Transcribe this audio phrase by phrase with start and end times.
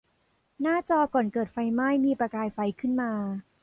[0.61, 3.11] หน้าจอก่อนเกิดไฟไหม้มีประกายไฟขึ้นมา